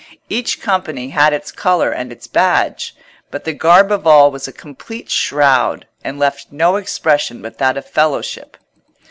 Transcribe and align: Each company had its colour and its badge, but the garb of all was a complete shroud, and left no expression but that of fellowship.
Each 0.29 0.59
company 0.59 1.09
had 1.09 1.31
its 1.31 1.51
colour 1.51 1.91
and 1.91 2.11
its 2.11 2.25
badge, 2.25 2.95
but 3.29 3.43
the 3.43 3.53
garb 3.53 3.91
of 3.91 4.07
all 4.07 4.31
was 4.31 4.47
a 4.47 4.51
complete 4.51 5.11
shroud, 5.11 5.85
and 6.03 6.17
left 6.17 6.51
no 6.51 6.75
expression 6.77 7.39
but 7.39 7.59
that 7.59 7.77
of 7.77 7.85
fellowship. 7.85 8.57